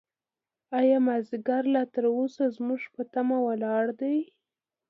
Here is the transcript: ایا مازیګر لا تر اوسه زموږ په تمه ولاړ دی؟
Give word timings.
ایا 0.79 0.97
مازیګر 1.07 1.63
لا 1.75 1.83
تر 1.93 2.03
اوسه 2.17 2.43
زموږ 2.55 2.81
په 2.93 3.01
تمه 3.13 3.37
ولاړ 3.47 3.85
دی؟ 3.99 4.17